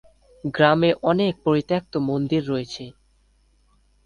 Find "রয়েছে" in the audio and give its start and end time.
2.47-2.83